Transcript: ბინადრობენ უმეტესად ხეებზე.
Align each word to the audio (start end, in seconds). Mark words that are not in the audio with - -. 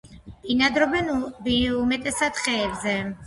ბინადრობენ 0.45 1.11
უმეტესად 1.81 2.43
ხეებზე. 2.47 2.97